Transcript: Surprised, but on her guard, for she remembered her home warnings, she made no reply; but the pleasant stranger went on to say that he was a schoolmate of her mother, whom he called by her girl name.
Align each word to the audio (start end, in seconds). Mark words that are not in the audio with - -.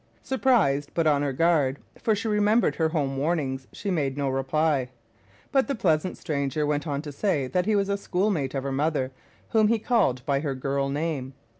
Surprised, 0.23 0.89
but 0.95 1.05
on 1.05 1.21
her 1.21 1.31
guard, 1.31 1.77
for 2.01 2.15
she 2.15 2.27
remembered 2.27 2.73
her 2.77 2.89
home 2.89 3.17
warnings, 3.17 3.67
she 3.71 3.91
made 3.91 4.17
no 4.17 4.29
reply; 4.29 4.89
but 5.51 5.67
the 5.67 5.75
pleasant 5.75 6.17
stranger 6.17 6.65
went 6.65 6.87
on 6.87 7.03
to 7.03 7.11
say 7.11 7.45
that 7.45 7.67
he 7.67 7.75
was 7.75 7.87
a 7.87 7.97
schoolmate 7.99 8.55
of 8.55 8.63
her 8.63 8.71
mother, 8.71 9.11
whom 9.49 9.67
he 9.67 9.77
called 9.77 10.25
by 10.25 10.39
her 10.39 10.55
girl 10.55 10.89
name. 10.89 11.35